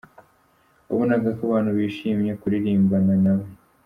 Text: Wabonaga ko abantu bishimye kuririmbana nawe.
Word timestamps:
Wabonaga 0.87 1.29
ko 1.37 1.41
abantu 1.49 1.71
bishimye 1.77 2.31
kuririmbana 2.41 3.13
nawe. 3.23 3.47